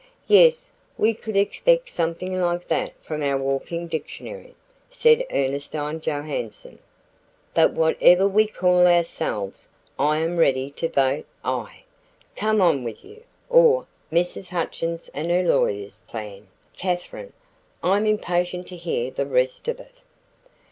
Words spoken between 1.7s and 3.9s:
something like that from our walking